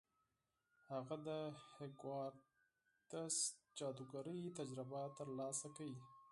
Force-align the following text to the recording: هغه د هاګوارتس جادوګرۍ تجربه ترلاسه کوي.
هغه 0.89 1.15
د 1.27 1.29
هاګوارتس 1.73 3.35
جادوګرۍ 3.77 4.41
تجربه 4.59 5.01
ترلاسه 5.17 5.67
کوي. 5.75 5.97